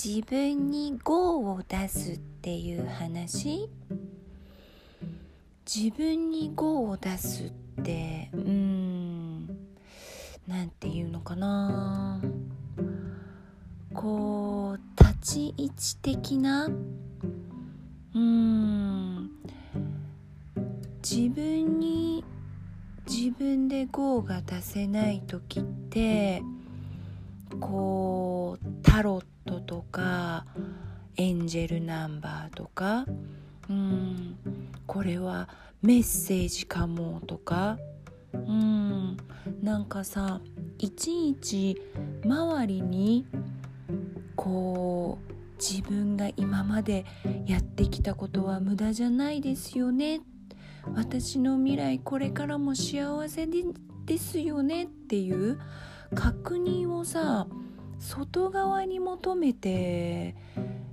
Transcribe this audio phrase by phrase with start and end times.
[0.00, 3.68] 自分に GO を出すっていう話？
[5.66, 7.50] 自分に GO を出すっ
[7.82, 9.48] てうん
[10.46, 12.22] なんていうのかな？
[13.92, 16.70] こう立ち位置的な？
[18.14, 19.30] うん
[21.02, 22.24] 自分に
[23.04, 26.40] 自分で GO が出せない時って
[27.58, 29.26] こうタロット
[31.18, 33.04] エンジェルナンバーとか
[33.68, 34.38] うん
[34.86, 35.48] これは
[35.82, 37.76] メッセージかもとか
[38.32, 39.16] うん
[39.60, 40.40] なんかさ
[40.78, 41.82] いちいち
[42.24, 43.26] 周りに
[44.36, 47.04] こう自分が今まで
[47.46, 50.20] やってきたことは無駄じゃないですよね。
[50.94, 53.64] 私の未来これからも幸せで
[54.06, 55.58] ですよねっていう
[56.14, 57.46] 確認をさ
[57.98, 60.34] 外側に求めて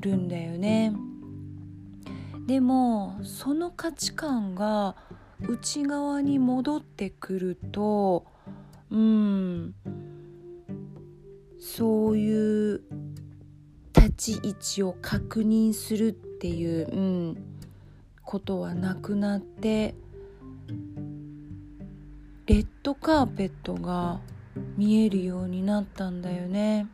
[0.00, 0.92] るんだよね。
[2.46, 4.96] でもその価値観が
[5.46, 8.24] 内側に戻ってくると
[8.90, 9.74] うん
[11.60, 12.82] そういう
[13.94, 17.00] 立ち位置を確認するっていう、う
[17.32, 17.36] ん、
[18.24, 19.94] ことはなくなって
[22.46, 24.20] レッドカーペットが
[24.76, 26.86] 見えるようになったんだよね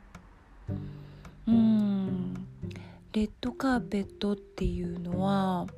[3.14, 5.68] レッドカーペットっていうのは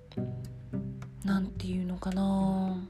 [1.23, 2.83] 何て言うのかな。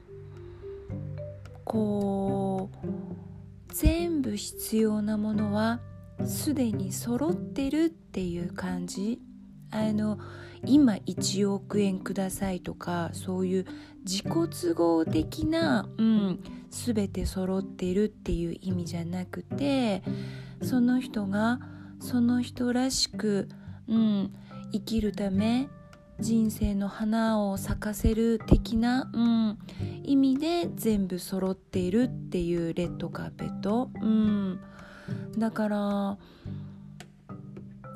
[1.65, 5.81] こう全部必要なものは
[6.25, 9.19] すでに揃ってるっていう感じ。
[9.71, 10.17] あの
[10.65, 13.65] 今1億円くださいとかそういう
[14.05, 20.03] 自己都合的な、うん、全て揃ってるっていう意味じゃなくて
[20.63, 21.59] その人が
[21.99, 23.49] その人らしく、
[23.87, 24.33] うん、
[24.71, 25.67] 生きるため
[26.19, 29.57] 人生の花を咲かせる的な、うん、
[30.03, 34.59] 意味で全部揃っているっていうレッドカーペット、うん、
[35.37, 36.17] だから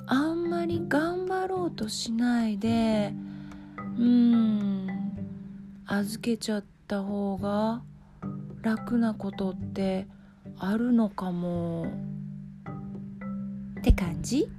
[0.07, 3.13] あんまり頑張ろうとしないで
[3.97, 4.87] うん。
[5.85, 7.81] 預けちゃった方が
[8.61, 10.07] 楽なことって
[10.57, 11.85] あるのかも。
[13.79, 14.49] って感じ？